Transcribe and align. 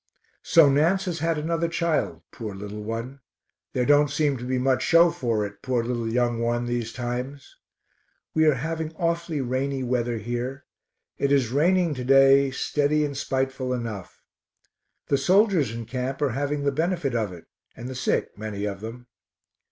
So 0.41 0.67
Nance 0.67 1.05
has 1.05 1.19
had 1.19 1.37
another 1.37 1.67
child, 1.67 2.23
poor 2.31 2.55
little 2.55 2.81
one; 2.81 3.19
there 3.73 3.85
don't 3.85 4.09
seem 4.09 4.35
to 4.37 4.43
be 4.43 4.57
much 4.57 4.81
show 4.81 5.11
for 5.11 5.45
it, 5.45 5.61
poor 5.61 5.83
little 5.83 6.11
young 6.11 6.39
one, 6.39 6.65
these 6.65 6.91
times. 6.91 7.55
We 8.33 8.47
are 8.47 8.55
having 8.55 8.95
awful 8.95 9.37
rainy 9.41 9.83
weather 9.83 10.17
here. 10.17 10.65
It 11.19 11.31
is 11.31 11.49
raining 11.51 11.93
to 11.93 12.03
day 12.03 12.49
steady 12.49 13.05
and 13.05 13.15
spiteful 13.15 13.75
enough. 13.75 14.23
The 15.09 15.19
soldiers 15.19 15.69
in 15.71 15.85
camp 15.85 16.19
are 16.23 16.31
having 16.31 16.63
the 16.63 16.71
benefit 16.71 17.13
of 17.13 17.31
it, 17.31 17.45
and 17.75 17.87
the 17.87 17.93
sick, 17.93 18.35
many 18.35 18.65
of 18.65 18.81
them. 18.81 19.05